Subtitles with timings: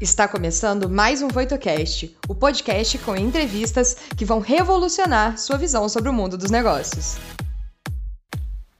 [0.00, 6.08] Está começando mais um VoitoCast, o podcast com entrevistas que vão revolucionar sua visão sobre
[6.08, 7.18] o mundo dos negócios.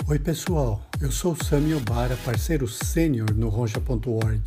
[0.09, 0.81] Oi, pessoal.
[0.99, 4.41] Eu sou Sami Obara, parceiro sênior no Ronja.org.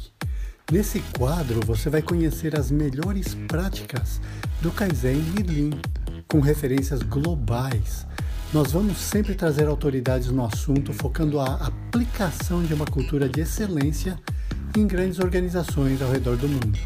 [0.72, 4.20] Nesse quadro, você vai conhecer as melhores práticas
[4.60, 5.80] do Kaizen e Lean,
[6.28, 8.08] com referências globais.
[8.52, 14.20] Nós vamos sempre trazer autoridades no assunto, focando a aplicação de uma cultura de excelência
[14.76, 16.80] em grandes organizações ao redor do mundo.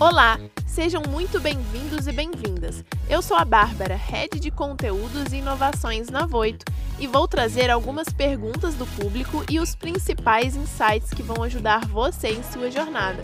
[0.00, 2.84] Olá, sejam muito bem-vindos e bem-vindas.
[3.08, 6.64] Eu sou a Bárbara, Head de Conteúdos e Inovações na Voito,
[6.98, 12.30] e vou trazer algumas perguntas do público e os principais insights que vão ajudar você
[12.30, 13.20] em sua jornada,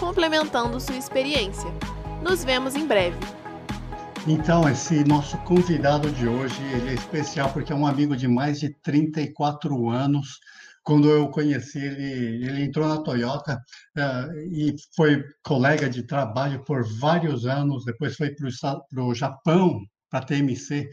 [0.00, 1.70] complementando sua experiência.
[2.20, 3.18] Nos vemos em breve.
[4.26, 8.58] Então, esse nosso convidado de hoje, ele é especial porque é um amigo de mais
[8.58, 10.40] de 34 anos,
[10.88, 13.62] quando eu conheci ele, ele entrou na Toyota
[13.94, 17.84] uh, e foi colega de trabalho por vários anos.
[17.84, 20.88] Depois foi para o Japão, para a TMC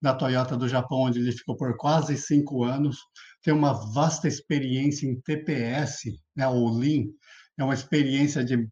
[0.00, 2.96] da Toyota do Japão, onde ele ficou por quase cinco anos.
[3.42, 6.02] Tem uma vasta experiência em TPS,
[6.36, 7.06] né, ou Lean.
[7.58, 8.68] É uma experiência de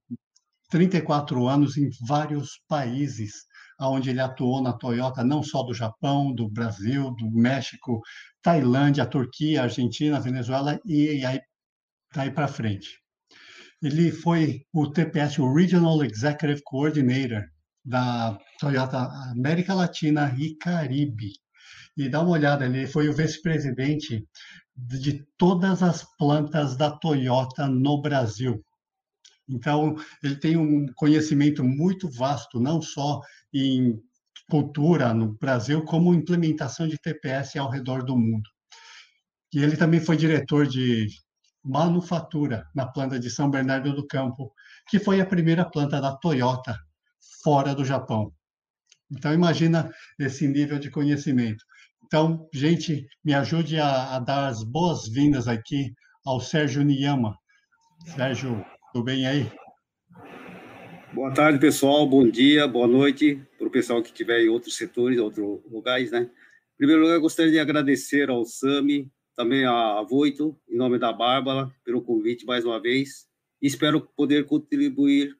[0.71, 3.49] 34 anos em vários países
[3.81, 8.01] onde ele atuou na Toyota, não só do Japão, do Brasil, do México,
[8.49, 11.39] Tailândia, Turquia, Argentina, Venezuela e aí
[12.15, 12.99] daí para frente.
[13.83, 17.45] Ele foi o TPS, o Regional Executive Coordinator
[17.85, 19.01] da Toyota
[19.33, 21.33] América Latina e Caribe.
[21.95, 24.27] E dá uma olhada, ele foi o vice-presidente
[24.75, 28.65] de todas as plantas da Toyota no Brasil.
[29.47, 33.21] Então, ele tem um conhecimento muito vasto, não só
[33.53, 34.01] em
[34.49, 38.49] cultura no Brasil, como implementação de TPS ao redor do mundo.
[39.53, 41.07] E ele também foi diretor de
[41.63, 44.53] manufatura na planta de São Bernardo do Campo,
[44.89, 46.77] que foi a primeira planta da Toyota
[47.43, 48.33] fora do Japão.
[49.11, 51.65] Então, imagina esse nível de conhecimento.
[52.05, 55.93] Então, gente, me ajude a, a dar as boas-vindas aqui
[56.25, 57.37] ao Sérgio Niyama.
[58.15, 59.51] Sérgio, tudo bem aí?
[61.12, 62.06] Boa tarde, pessoal.
[62.09, 66.31] Bom dia, boa noite para o pessoal que estiver em outros setores, outros lugares, né?
[66.75, 71.71] Em primeiro lugar, gostaria de agradecer ao Sami, também a Voito, em nome da Bárbara,
[71.85, 73.27] pelo convite mais uma vez.
[73.61, 75.37] E espero poder contribuir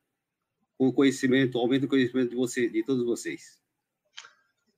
[0.77, 3.59] com o conhecimento, aumento do conhecimento de, você, de todos vocês.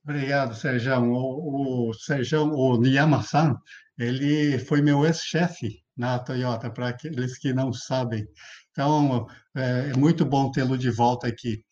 [0.04, 1.02] Obrigado, Sérgio.
[1.02, 3.56] O, o Sérgio, o Niyama-san,
[3.98, 8.26] ele foi meu ex-chefe na Toyota, para aqueles que não sabem.
[8.72, 11.62] Então, é, é muito bom tê-lo de volta aqui.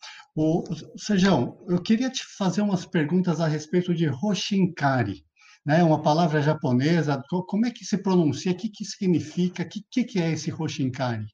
[0.41, 0.63] O,
[0.95, 5.25] Sejão, eu queria te fazer umas perguntas a respeito de Hoshinkari,
[5.65, 5.83] né?
[5.83, 7.21] uma palavra japonesa.
[7.45, 8.53] Como é que se pronuncia?
[8.53, 9.63] O que, que significa?
[9.63, 11.25] O que, que é esse Hoshinkari?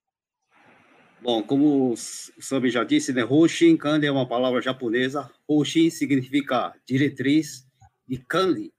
[1.21, 5.29] Bom, como o Sami já disse, né, é uma palavra japonesa.
[5.47, 7.63] Hoshin significa diretriz
[8.09, 8.73] e Kanri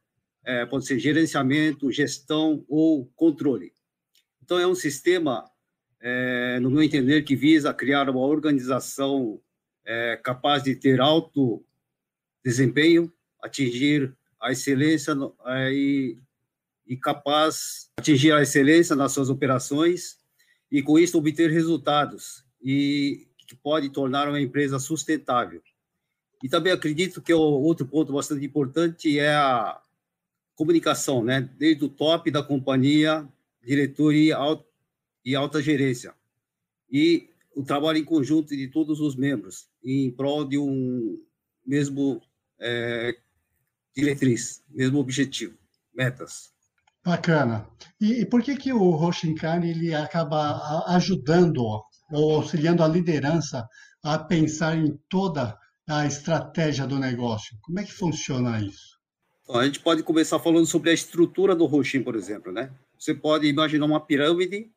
[0.44, 3.72] é, pode ser gerenciamento, gestão ou controle.
[4.42, 5.48] Então, é um sistema
[6.00, 9.40] é, no meu entender, que visa criar uma organização
[9.86, 11.64] é, capaz de ter alto
[12.44, 15.14] desempenho, atingir a excelência
[15.46, 16.18] é, e,
[16.86, 20.18] e capaz de atingir a excelência nas suas operações
[20.70, 25.62] e, com isso, obter resultados e que pode tornar uma empresa sustentável.
[26.42, 29.80] E também acredito que o outro ponto bastante importante é a
[30.54, 31.48] comunicação, né?
[31.56, 33.26] Desde o top da companhia,
[33.64, 34.36] diretoria,
[35.24, 36.14] e alta gerência.
[36.90, 41.16] E o trabalho em conjunto de todos os membros em prol de um
[41.66, 42.20] mesmo
[42.60, 43.16] é,
[43.96, 45.56] diretriz, mesmo objetivo,
[45.94, 46.52] metas.
[47.02, 47.66] Bacana.
[47.98, 51.64] E, e por que que o Roshinkari ele acaba ajudando
[52.12, 53.66] ou auxiliando a liderança
[54.04, 57.56] a pensar em toda a estratégia do negócio?
[57.62, 58.96] Como é que funciona isso?
[59.42, 62.70] Então, a gente pode começar falando sobre a estrutura do Roshin, por exemplo, né?
[62.98, 64.70] Você pode imaginar uma pirâmide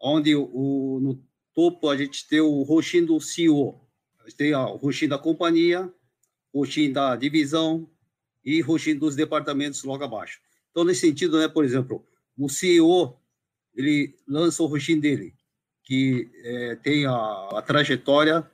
[0.00, 3.80] onde o, no topo a gente tem o roxinho do CEO,
[4.20, 5.92] a gente tem o roxinho da companhia,
[6.54, 7.88] roxinho da divisão
[8.44, 10.40] e roxinho dos departamentos logo abaixo.
[10.70, 12.04] Então, nesse sentido, né, por exemplo,
[12.36, 13.16] o CEO,
[13.74, 15.34] ele lança o roxinho dele,
[15.84, 18.48] que é, tem a, a, trajetória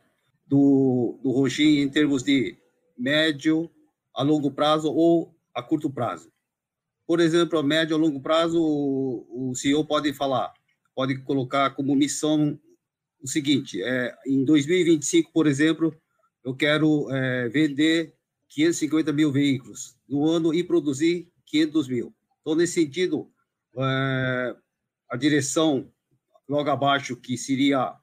[0.46, 2.56] do, do em termos de
[2.96, 3.70] médio,
[4.14, 6.31] a longo prazo ou a curto prazo.
[7.06, 10.52] Por exemplo, a médio a longo prazo, o, o CEO pode falar,
[10.94, 12.58] pode colocar como missão
[13.20, 15.94] o seguinte: é, em 2025, por exemplo,
[16.44, 18.15] eu quero é, vender
[18.49, 22.15] 550 mil veículos no ano e produzir 500 mil.
[22.41, 23.31] Então, nesse sentido,
[23.76, 24.56] é,
[25.11, 25.91] a direção
[26.49, 27.94] logo abaixo, que seria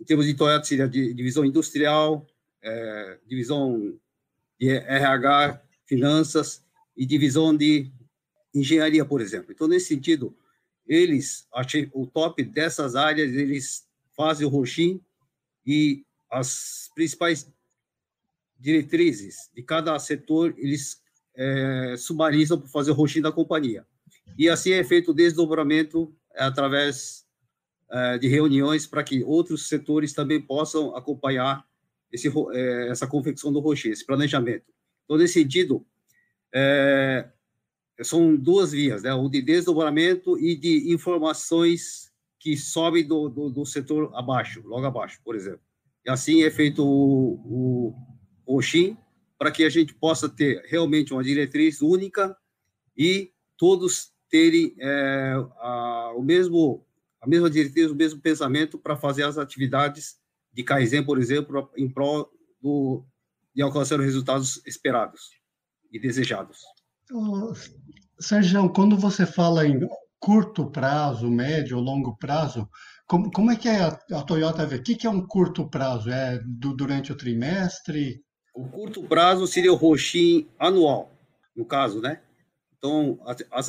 [0.00, 2.26] em termos de Toyota, seria divisão industrial,
[2.62, 3.98] é, divisão
[4.58, 6.64] de RH, finanças
[6.96, 7.90] e divisão de
[8.54, 9.52] engenharia, por exemplo.
[9.52, 10.34] Então, nesse sentido,
[10.86, 11.46] eles,
[11.92, 13.86] o top dessas áreas, eles
[14.20, 15.00] fazem o roxim
[15.66, 17.50] e as principais
[18.58, 21.00] diretrizes de cada setor, eles
[21.34, 23.86] é, sumarizam para fazer o roxinho da companhia.
[24.36, 27.24] E assim é feito o desdobramento através
[27.90, 31.66] é, de reuniões para que outros setores também possam acompanhar
[32.12, 34.66] esse, é, essa confecção do roxinho, esse planejamento.
[35.06, 35.82] Então, nesse sentido,
[36.54, 37.26] é,
[38.02, 39.14] são duas vias, né?
[39.14, 42.09] o de desdobramento e de informações
[42.40, 45.60] que sobem do, do, do setor abaixo, logo abaixo, por exemplo.
[46.04, 47.94] E assim é feito o,
[48.46, 48.60] o,
[49.38, 52.34] para que a gente possa ter realmente uma diretriz única
[52.96, 56.86] e todos terem é, a, o mesmo,
[57.20, 60.18] a mesma diretriz, o mesmo pensamento para fazer as atividades
[60.52, 63.04] de Kaizen, por exemplo, em prol do,
[63.54, 65.30] de alcançar os resultados esperados
[65.92, 66.60] e desejados.
[68.18, 69.86] Sérgio, quando você fala em
[70.20, 72.68] curto prazo, médio longo prazo,
[73.06, 74.76] como, como é que é a, a Toyota vê?
[74.76, 76.10] O que, que é um curto prazo?
[76.10, 78.22] É do, durante o trimestre?
[78.54, 81.10] O curto prazo seria o roxim anual,
[81.56, 82.20] no caso, né?
[82.78, 83.18] Então,
[83.50, 83.68] as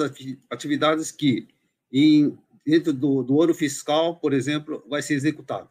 [0.49, 1.47] atividades que
[1.91, 5.69] em, dentro do, do ano fiscal, por exemplo, vai ser executado.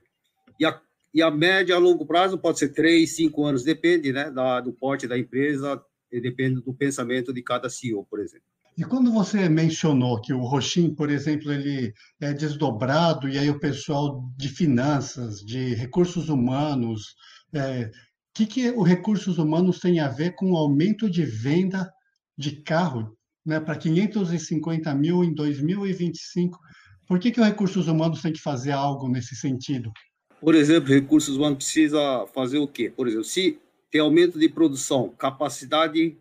[0.58, 0.80] E a,
[1.14, 4.72] e a média a longo prazo pode ser três, cinco anos, depende né, da, do
[4.72, 8.49] porte da empresa, depende do pensamento de cada CEO, por exemplo.
[8.80, 13.60] E quando você mencionou que o Roxin, por exemplo, ele é desdobrado e aí o
[13.60, 17.14] pessoal de finanças, de recursos humanos,
[17.52, 17.90] é,
[18.32, 21.92] que, que o recursos humanos tem a ver com o aumento de venda
[22.38, 26.58] de carro né, para 550 mil em 2025?
[27.06, 29.92] Por que, que o recursos humanos tem que fazer algo nesse sentido?
[30.40, 32.90] Por exemplo, recursos humanos precisa fazer o quê?
[32.90, 33.58] Por exemplo, se
[33.90, 36.16] tem aumento de produção, capacidade,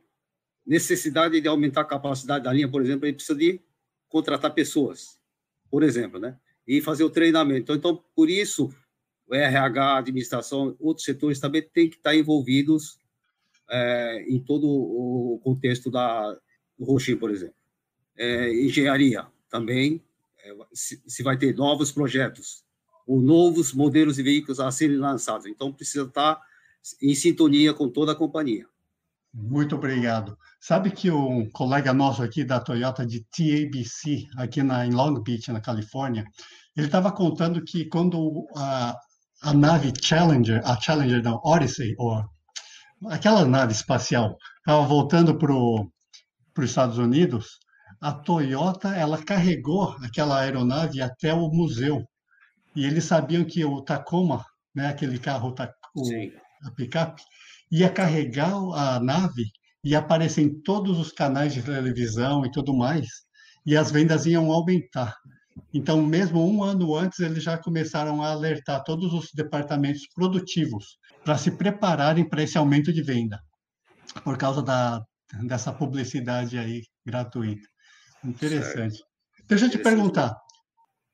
[0.66, 3.62] necessidade de aumentar a capacidade da linha, por exemplo, ele precisa de
[4.08, 5.20] contratar pessoas,
[5.70, 6.38] por exemplo, né?
[6.68, 7.74] E fazer o treinamento.
[7.74, 8.70] Então, então por isso,
[9.28, 12.98] o RH, administração, outros setores também têm que estar envolvidos
[13.70, 16.34] é, em todo o contexto da,
[16.78, 17.56] do Roxim, por exemplo.
[18.18, 20.04] É, engenharia também,
[20.44, 22.64] é, se, se, vai ter novos projetos
[23.08, 25.46] ou novos modelos de veículos a serem lançados.
[25.46, 26.42] Então, precisa estar
[27.02, 28.68] em sintonia com toda a companhia.
[29.34, 30.38] Muito obrigado.
[30.60, 35.52] Sabe que um colega nosso aqui da Toyota de TABC, aqui na, em Long Beach,
[35.52, 36.26] na Califórnia,
[36.76, 38.96] ele estava contando que quando a,
[39.44, 42.24] a nave Challenger, a Challenger não, Odyssey, ou
[43.08, 47.60] aquela nave espacial, estava voltando para os Estados Unidos,
[48.02, 52.04] a Toyota ela carregou aquela aeronave até o museu.
[52.76, 54.44] E eles sabiam que o Tacoma,
[54.74, 55.54] né, aquele carro,
[55.96, 56.04] o,
[56.66, 57.22] a picape,
[57.72, 59.46] ia carregar a nave
[59.84, 63.08] e aparecer em todos os canais de televisão e tudo mais,
[63.66, 65.16] e as vendas iam aumentar.
[65.74, 71.38] Então, mesmo um ano antes, eles já começaram a alertar todos os departamentos produtivos para
[71.38, 73.40] se prepararem para esse aumento de venda,
[74.24, 75.02] por causa da,
[75.44, 77.68] dessa publicidade aí gratuita.
[78.24, 78.98] Interessante.
[78.98, 79.10] Certo.
[79.48, 80.36] Deixa eu te perguntar,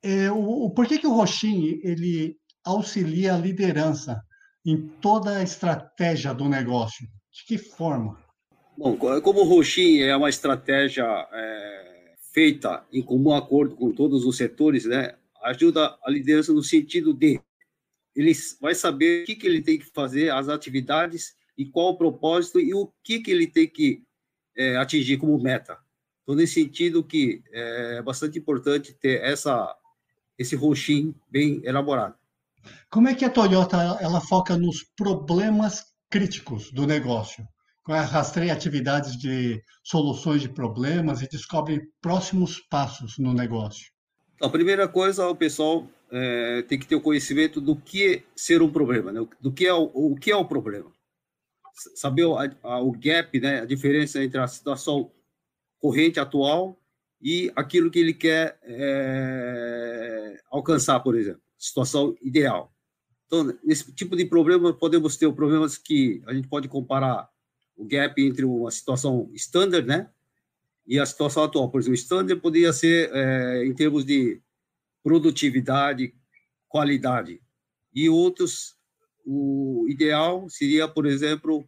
[0.03, 4.21] é, o, por que, que o Roxin ele auxilia a liderança
[4.65, 7.07] em toda a estratégia do negócio?
[7.31, 8.19] De que forma?
[8.77, 11.85] Bom, como o Roxin é uma estratégia é
[12.33, 17.39] feita em comum acordo com todos os setores, né, ajuda a liderança no sentido de
[18.13, 21.97] ele vai saber o que, que ele tem que fazer, as atividades e qual o
[21.97, 24.03] propósito e o que, que ele tem que
[24.55, 25.77] é, atingir como meta.
[26.23, 29.73] Então, nesse sentido que é bastante importante ter essa,
[30.37, 32.15] esse roxinho bem elaborado.
[32.89, 37.45] Como é que a Toyota ela foca nos problemas críticos do negócio?
[37.87, 43.91] rastreia atividades de soluções de problemas e descobre próximos passos no negócio?
[44.41, 48.71] A primeira coisa, o pessoal é, tem que ter o conhecimento do que ser um
[48.71, 49.25] problema, né?
[49.39, 50.91] do que é o, o que é o problema.
[51.95, 53.61] Saber a, a, o gap, né?
[53.61, 55.11] a diferença entre a situação
[55.79, 56.79] corrente atual
[57.21, 62.73] e aquilo que ele quer é, alcançar, por exemplo, situação ideal.
[63.25, 67.29] Então, nesse tipo de problema, podemos ter problemas que a gente pode comparar
[67.75, 70.09] o gap entre uma situação standard, né,
[70.87, 71.69] e a situação atual.
[71.69, 74.39] Por exemplo, standard poderia ser é, em termos de
[75.03, 76.13] produtividade,
[76.67, 77.41] qualidade,
[77.93, 78.75] e outros,
[79.25, 81.67] o ideal seria, por exemplo,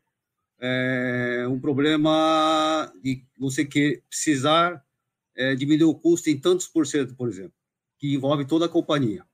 [0.60, 4.84] é, um problema de você que precisar
[5.36, 7.54] é, diminuir o custo em tantos por cento, por exemplo,
[7.98, 9.26] que envolve toda a companhia.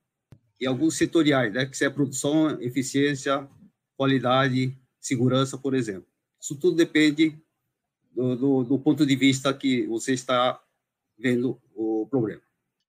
[0.60, 3.48] E alguns setoriais, né, que é produção, eficiência,
[3.96, 6.06] qualidade, segurança, por exemplo.
[6.40, 7.38] Isso tudo depende
[8.14, 10.60] do, do, do ponto de vista que você está
[11.18, 12.42] vendo o problema.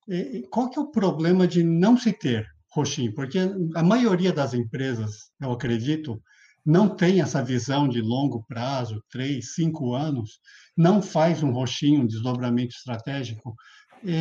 [0.08, 3.14] E qual que é o problema de não se ter roxinho?
[3.14, 3.40] Porque
[3.74, 6.22] a maioria das empresas, eu acredito,
[6.66, 10.40] não tem essa visão de longo prazo, três, cinco anos,
[10.78, 13.56] não faz um roxinho, um desdobramento estratégico.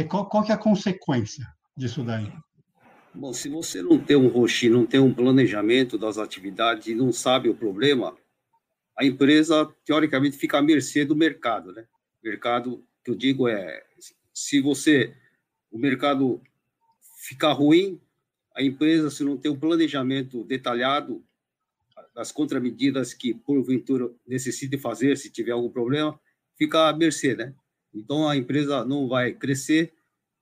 [0.09, 1.47] Qual, qual que é a consequência
[1.77, 2.33] disso daí?
[3.17, 7.13] Bom, se você não tem um roxinho, não tem um planejamento das atividades e não
[7.13, 8.17] sabe o problema,
[8.99, 11.87] a empresa, teoricamente, fica à mercê do mercado, né?
[12.23, 13.85] Mercado, que eu digo é,
[14.33, 15.15] se você,
[15.71, 16.43] o mercado
[17.21, 18.01] ficar ruim,
[18.53, 21.25] a empresa, se não tem um planejamento detalhado
[22.13, 26.19] das contramedidas que, porventura, necessite fazer, se tiver algum problema,
[26.57, 27.55] fica à mercê, né?
[27.93, 29.93] Então, a empresa não vai crescer,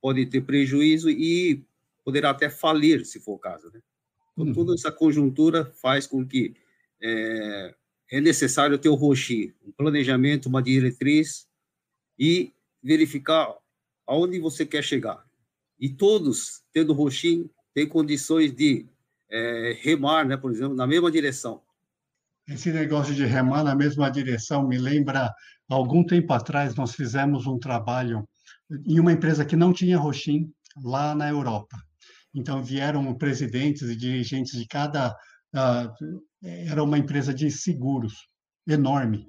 [0.00, 1.62] pode ter prejuízo e
[2.04, 3.70] poderá até falir, se for o caso.
[3.72, 3.80] Né?
[4.32, 4.52] Então, uhum.
[4.52, 6.54] toda essa conjuntura faz com que
[7.02, 7.74] é,
[8.10, 11.46] é necessário ter o ROXI, um planejamento, uma diretriz
[12.18, 13.54] e verificar
[14.06, 15.24] aonde você quer chegar.
[15.78, 18.86] E todos, tendo ROXI, têm condições de
[19.30, 21.62] é, remar, né, por exemplo, na mesma direção.
[22.46, 25.32] Esse negócio de remar na mesma direção me lembra,
[25.68, 28.28] algum tempo atrás, nós fizemos um trabalho
[28.86, 31.76] em uma empresa que não tinha Roxin lá na Europa.
[32.34, 35.14] Então, vieram presidentes e dirigentes de cada.
[35.54, 38.14] Uh, era uma empresa de seguros
[38.66, 39.26] enorme.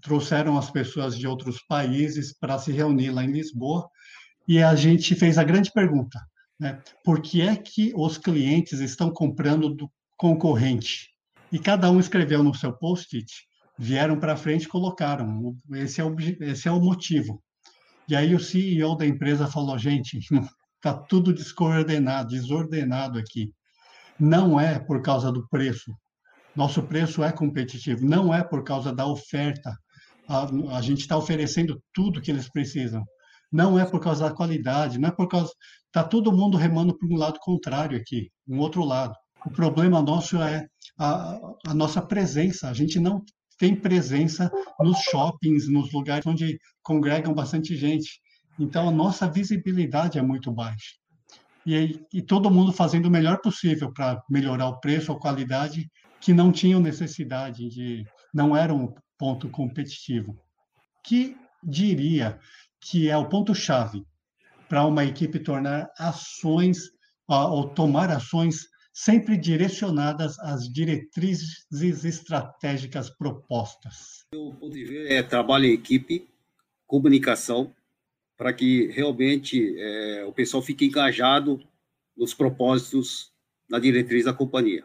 [0.00, 3.88] Trouxeram as pessoas de outros países para se reunir lá em Lisboa
[4.46, 6.20] e a gente fez a grande pergunta:
[6.58, 6.80] né?
[7.02, 11.08] por que é que os clientes estão comprando do concorrente?
[11.50, 13.30] E cada um escreveu no seu post-it,
[13.78, 15.56] vieram para frente e colocaram.
[15.72, 17.42] Esse é, o, esse é o motivo.
[18.08, 20.18] E aí o CEO da empresa falou: gente,
[20.84, 23.50] Está tudo descoordenado, desordenado aqui.
[24.20, 25.90] Não é por causa do preço.
[26.54, 28.04] Nosso preço é competitivo.
[28.04, 29.74] Não é por causa da oferta.
[30.28, 33.02] A, a gente está oferecendo tudo que eles precisam.
[33.50, 34.98] Não é por causa da qualidade.
[34.98, 35.50] Não é por causa.
[35.86, 39.14] Está todo mundo remando para um lado contrário aqui, um outro lado.
[39.46, 40.66] O problema nosso é
[40.98, 42.68] a, a nossa presença.
[42.68, 43.24] A gente não
[43.58, 48.20] tem presença nos shoppings, nos lugares onde congregam bastante gente.
[48.58, 50.94] Então, a nossa visibilidade é muito baixa.
[51.66, 56.32] E, e todo mundo fazendo o melhor possível para melhorar o preço, a qualidade, que
[56.32, 58.04] não tinham necessidade de.
[58.32, 60.38] não era um ponto competitivo.
[61.02, 62.38] Que diria
[62.80, 64.02] que é o ponto-chave
[64.68, 66.78] para uma equipe tornar ações,
[67.26, 74.24] ou tomar ações sempre direcionadas às diretrizes estratégicas propostas?
[74.34, 76.28] O ponto de ver é trabalho em equipe,
[76.86, 77.72] comunicação,
[78.44, 81.66] para que realmente é, o pessoal fique engajado
[82.14, 83.32] nos propósitos
[83.66, 84.84] na diretriz da companhia.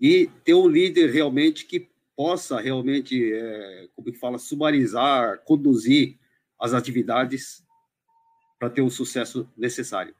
[0.00, 6.18] E ter um líder realmente que possa realmente, é, como que fala, sumarizar, conduzir
[6.58, 7.62] as atividades
[8.58, 10.14] para ter o sucesso necessário.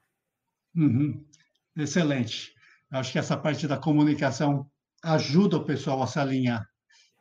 [0.77, 1.25] Uhum.
[1.75, 2.55] Excelente.
[2.91, 4.71] Acho que essa parte da comunicação
[5.03, 6.69] ajuda o pessoal a se alinhar.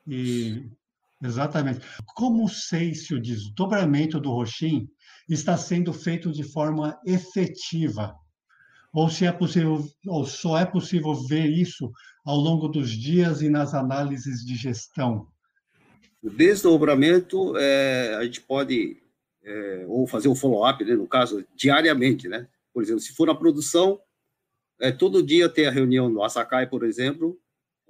[0.05, 0.69] E
[1.21, 1.85] exatamente.
[2.15, 4.87] Como sei se o desdobramento do Roxim
[5.29, 8.15] está sendo feito de forma efetiva?
[8.93, 11.91] Ou se é possível, ou só é possível ver isso
[12.25, 15.27] ao longo dos dias e nas análises de gestão?
[16.21, 19.01] O desdobramento, é, a gente pode
[19.43, 22.47] é, ou fazer o follow-up, né, no caso, diariamente, né?
[22.73, 23.99] Por exemplo, se for na produção,
[24.79, 27.39] é, todo dia tem a reunião no Asakai, por exemplo,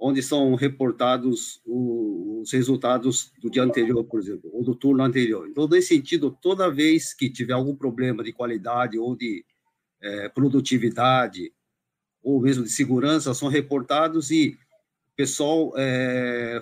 [0.04, 5.46] onde são reportados os resultados do dia anterior, por exemplo, ou do turno anterior.
[5.48, 9.44] Então, nesse sentido, toda vez que tiver algum problema de qualidade ou de
[10.00, 11.52] é, produtividade,
[12.20, 14.58] ou mesmo de segurança, são reportados e
[15.12, 16.60] o pessoal é,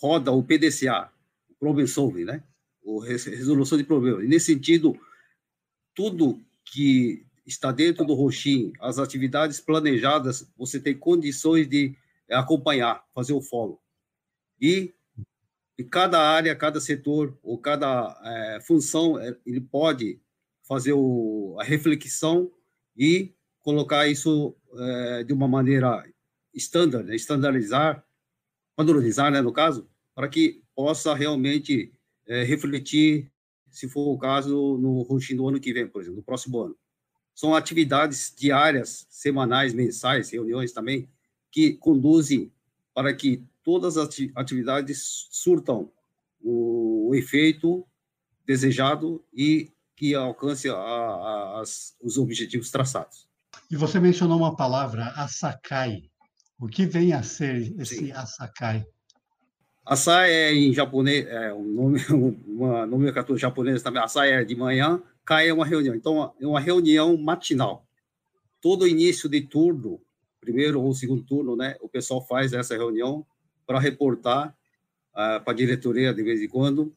[0.00, 1.08] roda o PDCA,
[1.48, 2.42] o Problem Solving, né?
[2.82, 4.24] O resolução de problemas.
[4.24, 4.98] E, nesse sentido,
[5.94, 11.94] tudo que está dentro do Roxin, as atividades planejadas, você tem condições de
[12.32, 13.80] é acompanhar, fazer o follow.
[14.60, 14.94] E,
[15.78, 20.18] e cada área, cada setor ou cada é, função, é, ele pode
[20.62, 22.50] fazer o, a reflexão
[22.96, 26.02] e colocar isso é, de uma maneira
[26.54, 27.14] standard, né?
[27.14, 28.04] estandarizar,
[28.74, 31.92] padronizar, né, no caso, para que possa realmente
[32.26, 33.30] é, refletir,
[33.70, 36.76] se for o caso, no roxinho do ano que vem, por exemplo, no próximo ano.
[37.34, 41.08] São atividades diárias, semanais, mensais, reuniões também,
[41.52, 42.50] que conduzem
[42.94, 45.92] para que todas as atividades surtam
[46.40, 47.86] o, o efeito
[48.44, 53.28] desejado e que alcance a, a, as, os objetivos traçados.
[53.70, 56.10] E você mencionou uma palavra, Asakai.
[56.58, 58.12] O que vem a ser esse Sim.
[58.12, 58.84] Asakai?
[59.84, 62.00] Açaí é em japonês, é um nome,
[62.46, 64.02] uma nomenclatura japonesa também.
[64.02, 65.94] Açaí é de manhã, Kai é uma reunião.
[65.94, 67.86] Então, é uma reunião matinal.
[68.60, 70.00] Todo início de turno,
[70.42, 73.24] primeiro ou segundo turno, né, o pessoal faz essa reunião
[73.64, 74.48] para reportar
[75.12, 76.92] uh, para a diretoria de vez em quando,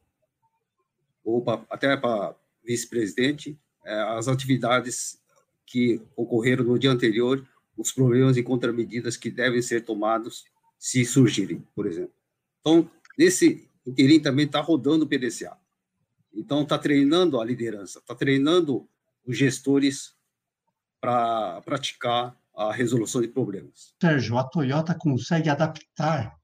[1.24, 3.52] ou pra, até para vice-presidente,
[3.86, 5.22] uh, as atividades
[5.64, 7.48] que ocorreram no dia anterior,
[7.78, 10.46] os problemas e contramedidas que devem ser tomados
[10.80, 12.14] se surgirem, por exemplo.
[12.62, 15.56] Então, nesse interim também está rodando o PDCA.
[16.34, 18.88] Então, está treinando a liderança, está treinando
[19.24, 20.16] os gestores
[21.00, 23.94] para praticar a resolução de problemas.
[24.02, 26.36] Sérgio, a Toyota consegue adaptar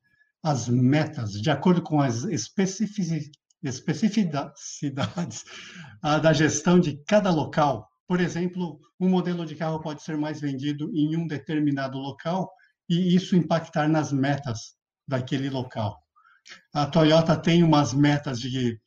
[0.44, 3.32] as metas de acordo com as especificidades
[6.22, 7.88] da gestão de cada local.
[8.08, 12.52] Por exemplo, um modelo de carro pode ser mais vendido em um determinado local
[12.90, 14.76] e isso impactar nas metas
[15.08, 15.98] daquele local.
[16.74, 18.80] A Toyota tem umas metas de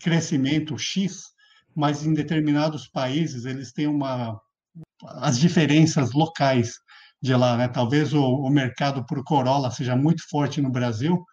[0.00, 1.22] crescimento X,
[1.74, 4.38] mas em determinados países eles têm uma
[5.04, 6.74] as diferenças locais
[7.20, 7.68] de lá, né?
[7.68, 11.24] Talvez o, o mercado por Corolla seja muito forte no Brasil,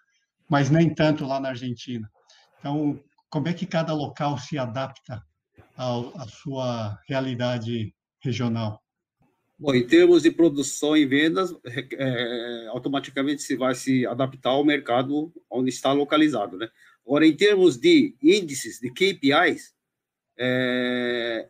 [0.50, 2.10] mas nem tanto lá na Argentina.
[2.60, 3.00] Então,
[3.30, 5.22] como é que cada local se adapta
[5.78, 8.82] à sua realidade regional?
[9.58, 15.32] Bom, em termos de produção e vendas, é, automaticamente se vai se adaptar ao mercado
[15.50, 16.68] onde está localizado, né?
[17.06, 19.74] Agora, em termos de índices, de KPIs,
[20.38, 21.48] é,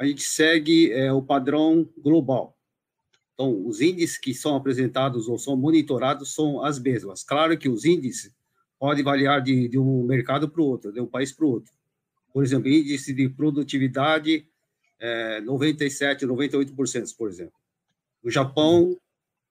[0.00, 2.56] a gente segue é, o padrão global.
[3.34, 7.22] Então, os índices que são apresentados ou são monitorados são as mesmas.
[7.22, 8.34] Claro que os índices
[8.78, 11.70] podem variar de, de um mercado para o outro, de um país para o outro.
[12.32, 14.48] Por exemplo, índice de produtividade
[14.98, 17.52] é, 97, 98%, por exemplo.
[18.24, 18.96] No Japão,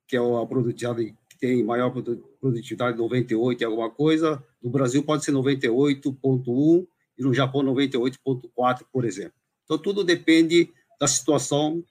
[0.07, 1.93] que é a produtividade que tem maior
[2.41, 6.88] produtividade, 98 e alguma coisa, no Brasil pode ser 98,1
[7.19, 9.38] e no Japão 98,4, por exemplo.
[9.69, 11.84] Então, tudo depende da situação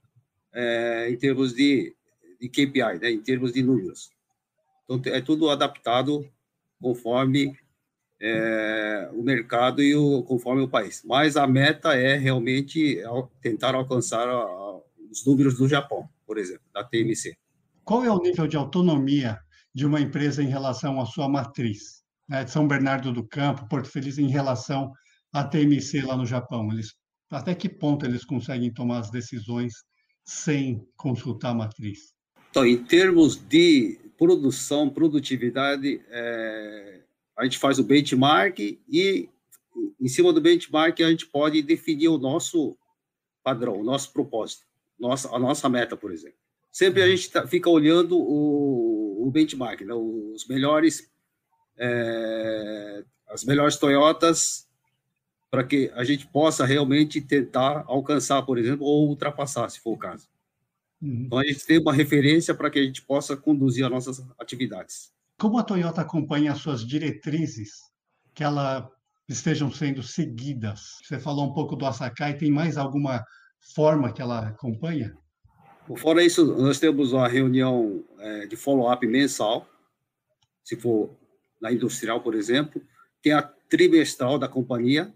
[0.53, 1.95] é, em termos de,
[2.41, 4.11] de KPI, né, em termos de números.
[4.85, 6.29] Então, é tudo adaptado
[6.83, 7.57] conforme
[8.21, 11.05] é, o mercado e o, conforme o país.
[11.05, 13.01] Mas a meta é realmente
[13.41, 17.37] tentar alcançar a, a, os números do Japão, por exemplo, da TMC.
[17.85, 19.39] Qual é o nível de autonomia
[19.73, 22.03] de uma empresa em relação à sua matriz?
[22.29, 24.93] Né, São Bernardo do Campo, Porto Feliz, em relação
[25.33, 26.73] à TMC lá no Japão?
[26.73, 26.97] Eles,
[27.31, 29.75] até que ponto eles conseguem tomar as decisões
[30.25, 32.15] sem consultar a matriz?
[32.51, 37.01] Então, em termos de produção, produtividade, é,
[37.37, 39.29] a gente faz o benchmark e,
[40.01, 42.77] em cima do benchmark, a gente pode definir o nosso
[43.43, 44.65] padrão, o nosso propósito,
[44.99, 46.39] nossa, a nossa meta, por exemplo.
[46.71, 47.11] Sempre a uhum.
[47.11, 49.95] gente tá, fica olhando o, o benchmark, né?
[49.95, 51.11] os melhores,
[51.79, 54.68] é, as melhores Toyotas,
[55.51, 59.99] para que a gente possa realmente tentar alcançar, por exemplo, ou ultrapassar, se for o
[59.99, 60.29] caso.
[61.01, 61.25] Uhum.
[61.27, 65.13] Então, a gente tem uma referência para que a gente possa conduzir as nossas atividades.
[65.39, 67.71] Como a Toyota acompanha as suas diretrizes,
[68.35, 68.85] que elas
[69.29, 70.99] estejam sendo seguidas?
[71.03, 73.25] Você falou um pouco do Asakai, tem mais alguma
[73.75, 75.17] forma que ela acompanha?
[75.97, 79.67] Fora isso, nós temos uma reunião é, de follow-up mensal,
[80.63, 81.17] se for
[81.61, 82.83] na industrial, por exemplo,
[83.23, 85.13] tem a trimestral da companhia,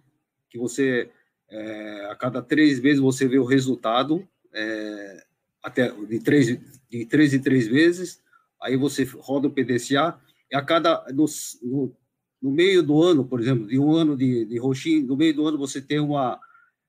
[0.53, 1.11] que você,
[1.49, 5.25] é, a cada três meses, você vê o resultado, é,
[5.62, 6.47] até de três,
[6.91, 8.23] de três em três meses,
[8.61, 11.25] aí você roda o PDCA, e a cada, no,
[11.62, 11.97] no,
[12.43, 15.47] no meio do ano, por exemplo, de um ano de, de roxinho, no meio do
[15.47, 16.38] ano você tem uma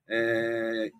[0.06, 0.92] é,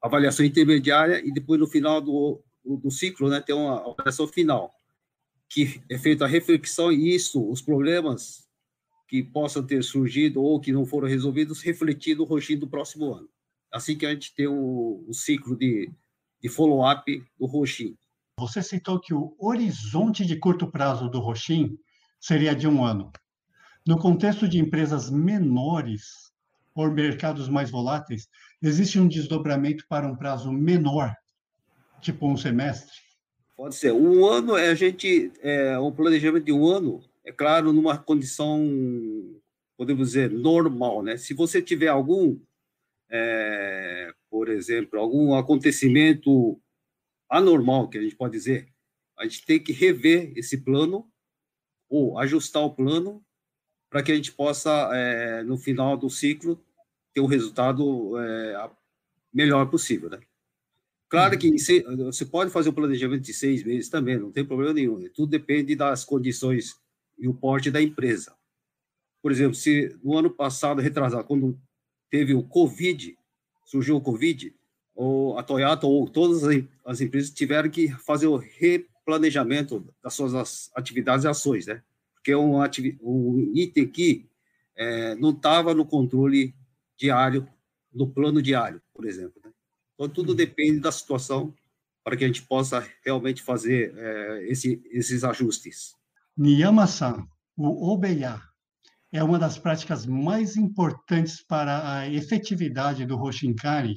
[0.00, 4.74] avaliação intermediária e depois no final do, do, ciclo, né, tem uma avaliação final,
[5.46, 8.47] que é feita a reflexão e isso, os problemas
[9.08, 13.28] que possam ter surgido ou que não foram resolvidos, refletido no roxinho do próximo ano.
[13.72, 15.90] Assim que a gente tem o, o ciclo de,
[16.40, 17.96] de follow-up do roxinho.
[18.38, 21.76] Você citou que o horizonte de curto prazo do Roxin
[22.20, 23.10] seria de um ano.
[23.84, 26.30] No contexto de empresas menores
[26.72, 28.28] ou mercados mais voláteis,
[28.62, 31.16] existe um desdobramento para um prazo menor,
[32.00, 32.94] tipo um semestre?
[33.56, 33.92] Pode ser.
[33.92, 38.66] Um ano é a gente é um planejamento de um ano, é claro, numa condição
[39.76, 41.18] podemos dizer normal, né?
[41.18, 42.40] Se você tiver algum,
[43.10, 46.58] é, por exemplo, algum acontecimento
[47.28, 48.66] anormal, que a gente pode dizer,
[49.18, 51.06] a gente tem que rever esse plano
[51.88, 53.22] ou ajustar o plano
[53.90, 56.58] para que a gente possa, é, no final do ciclo,
[57.12, 58.70] ter o resultado é,
[59.32, 60.18] melhor possível, né?
[61.10, 64.72] Claro que você pode fazer o um planejamento de seis meses também, não tem problema
[64.72, 65.08] nenhum.
[65.10, 66.78] Tudo depende das condições
[67.18, 68.36] e o porte da empresa.
[69.22, 71.58] Por exemplo, se no ano passado, retrasado, quando
[72.10, 73.16] teve o Covid,
[73.64, 74.54] surgiu o Covid,
[74.94, 76.42] ou a Toyota ou todas
[76.84, 81.82] as empresas tiveram que fazer o replanejamento das suas atividades e ações, né?
[82.14, 82.60] Porque é um,
[83.02, 84.26] um item que
[84.76, 86.54] é, não estava no controle
[86.96, 87.48] diário,
[87.92, 89.40] no plano diário, por exemplo.
[89.44, 89.52] Né?
[89.94, 91.54] Então, tudo depende da situação
[92.02, 95.94] para que a gente possa realmente fazer é, esse, esses ajustes.
[96.38, 98.40] Niyama-san, o OBA
[99.12, 103.96] é uma das práticas mais importantes para a efetividade do Hoshinkari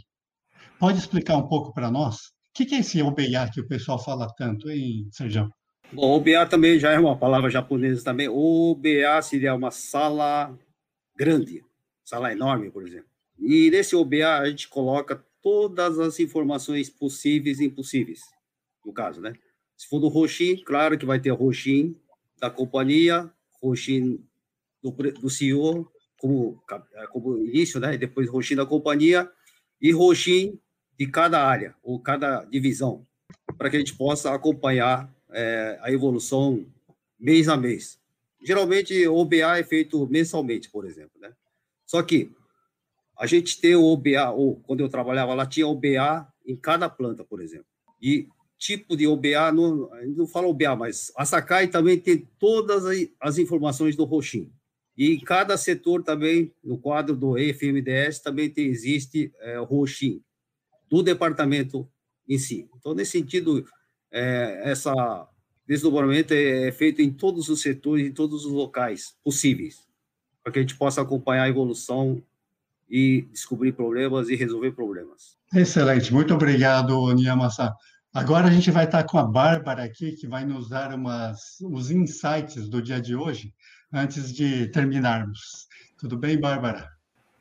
[0.80, 2.16] Pode explicar um pouco para nós?
[2.16, 5.54] O que é esse OBA que o pessoal fala tanto, hein, Sérgio?
[5.94, 8.28] Bom, OBA também já é uma palavra japonesa também.
[8.28, 10.58] OBA seria uma sala
[11.16, 11.64] grande,
[12.04, 13.06] sala enorme, por exemplo.
[13.38, 18.22] E nesse OBA a gente coloca todas as informações possíveis e impossíveis,
[18.84, 19.36] no caso, né?
[19.78, 21.96] Se for do Roshin, claro que vai ter Roshin
[22.42, 24.20] da companhia, Roshin
[24.82, 26.62] do, do CEO, como,
[27.12, 27.96] como início, né?
[27.96, 29.32] Depois Roshin da companhia
[29.80, 30.60] e Roshin
[30.98, 33.06] de cada área ou cada divisão,
[33.58, 36.66] para que a gente possa acompanhar é, a evolução
[37.20, 38.00] mês a mês.
[38.44, 41.32] Geralmente, o OBA é feito mensalmente, por exemplo, né?
[41.86, 42.32] Só que
[43.18, 47.24] a gente tem o OBA, ou quando eu trabalhava lá, tinha OBA em cada planta,
[47.24, 47.68] por exemplo.
[48.02, 48.28] E
[48.62, 52.84] tipo de OBA, não, não fala OBA, mas a Sakai também tem todas
[53.20, 54.52] as informações do Roxin.
[54.96, 60.22] E em cada setor também, no quadro do EFMDS, também tem, existe é, o Roxin
[60.88, 61.90] do departamento
[62.30, 62.70] em si.
[62.78, 63.66] Então, nesse sentido,
[64.12, 64.94] é, essa
[65.68, 69.88] desdobramento é, é feito em todos os setores, em todos os locais possíveis,
[70.44, 72.22] para que a gente possa acompanhar a evolução
[72.88, 75.36] e descobrir problemas e resolver problemas.
[75.52, 77.74] Excelente, muito obrigado, Niyama-san.
[78.14, 81.90] Agora a gente vai estar com a Bárbara aqui, que vai nos dar umas, os
[81.90, 83.54] insights do dia de hoje,
[83.92, 85.40] antes de terminarmos.
[85.98, 86.92] Tudo bem, Bárbara?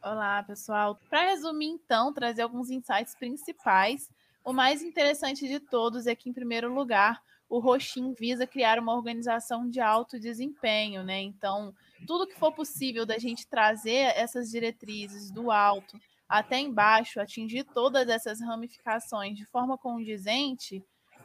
[0.01, 0.97] Olá, pessoal.
[1.11, 4.09] Para resumir, então, trazer alguns insights principais.
[4.45, 8.95] O mais interessante de todos é que, em primeiro lugar, o Roxin visa criar uma
[8.95, 11.21] organização de alto desempenho, né?
[11.21, 11.75] Então,
[12.07, 15.99] tudo que for possível da gente trazer essas diretrizes do alto
[16.31, 20.81] até embaixo, atingir todas essas ramificações de forma condizente,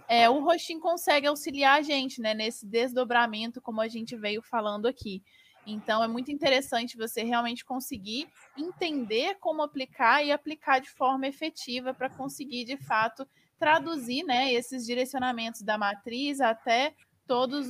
[0.08, 2.34] é, o Roxin consegue auxiliar a gente, né?
[2.34, 5.24] Nesse desdobramento, como a gente veio falando aqui.
[5.66, 11.94] Então é muito interessante você realmente conseguir entender como aplicar e aplicar de forma efetiva
[11.94, 16.94] para conseguir de fato traduzir, né, esses direcionamentos da matriz até
[17.28, 17.70] todas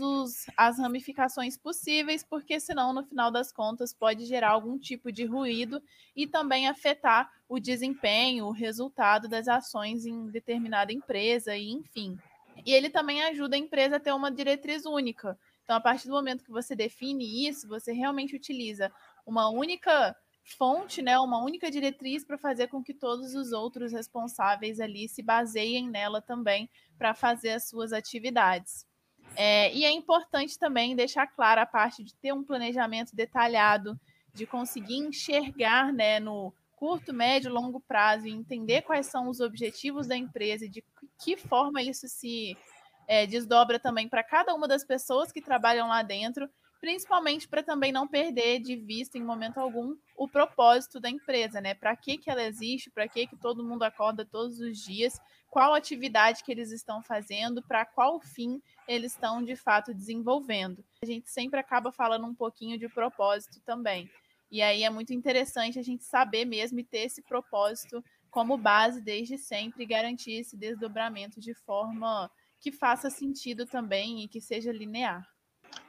[0.58, 5.82] as ramificações possíveis, porque senão, no final das contas, pode gerar algum tipo de ruído
[6.16, 12.18] e também afetar o desempenho, o resultado das ações em determinada empresa, e enfim.
[12.66, 15.38] E ele também ajuda a empresa a ter uma diretriz única.
[15.64, 18.92] Então, a partir do momento que você define isso, você realmente utiliza
[19.26, 20.16] uma única
[20.58, 25.24] fonte, né, uma única diretriz para fazer com que todos os outros responsáveis ali se
[25.24, 28.86] baseiem nela também para fazer as suas atividades.
[29.36, 34.00] É, e é importante também deixar clara a parte de ter um planejamento detalhado,
[34.34, 40.08] de conseguir enxergar né, no curto, médio, longo prazo e entender quais são os objetivos
[40.08, 40.84] da empresa e de
[41.24, 42.58] que forma isso se
[43.08, 46.50] é, desdobra também para cada uma das pessoas que trabalham lá dentro,
[46.82, 51.74] principalmente para também não perder de vista em momento algum o propósito da empresa, né?
[51.74, 55.20] Para que, que ela existe, para que, que todo mundo acorda todos os dias,
[55.56, 60.84] qual atividade que eles estão fazendo, para qual fim eles estão de fato desenvolvendo.
[61.02, 64.12] A gente sempre acaba falando um pouquinho de propósito também.
[64.52, 69.00] E aí é muito interessante a gente saber mesmo e ter esse propósito como base
[69.00, 74.74] desde sempre e garantir esse desdobramento de forma que faça sentido também e que seja
[74.74, 75.26] linear.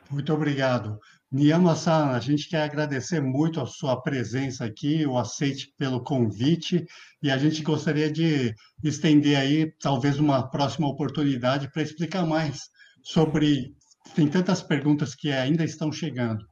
[0.08, 1.00] Muito obrigado.
[1.30, 6.86] Niyama-san, a gente quer agradecer muito a sua presença aqui, o aceite pelo convite,
[7.20, 12.70] e a gente gostaria de estender aí, talvez, uma próxima oportunidade para explicar mais
[13.02, 13.74] sobre.
[14.14, 16.46] Tem tantas perguntas que ainda estão chegando.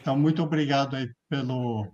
[0.00, 1.86] Então, muito obrigado aí pelo,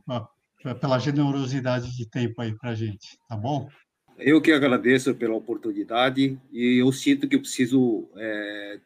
[0.81, 3.69] pela generosidade de tempo aí para a gente, tá bom?
[4.17, 8.81] Eu que agradeço pela oportunidade e eu sinto que eu preciso é,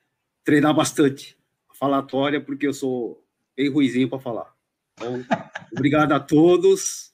[0.44, 1.36] treinar bastante
[1.68, 3.23] a falatória, porque eu sou
[3.56, 4.52] bem ruizinho para falar.
[4.96, 5.24] Então,
[5.72, 7.12] obrigado a todos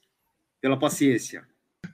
[0.61, 1.45] pela paciência.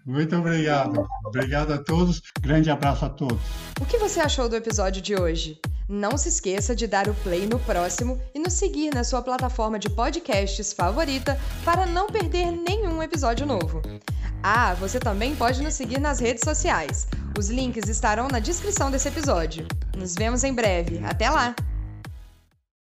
[0.05, 1.05] Muito obrigado.
[1.25, 2.21] Obrigado a todos.
[2.39, 3.41] Grande abraço a todos.
[3.81, 5.59] O que você achou do episódio de hoje?
[5.89, 9.77] Não se esqueça de dar o play no próximo e nos seguir na sua plataforma
[9.79, 13.81] de podcasts favorita para não perder nenhum episódio novo.
[14.43, 17.07] Ah, você também pode nos seguir nas redes sociais.
[17.37, 19.67] Os links estarão na descrição desse episódio.
[19.95, 20.99] Nos vemos em breve.
[21.05, 21.55] Até lá!